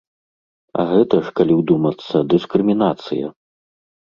А 0.79 0.85
гэта 0.91 1.19
ж, 1.27 1.33
калі 1.39 1.53
ўдумацца, 1.57 2.15
дыскрымінацыя. 2.35 3.27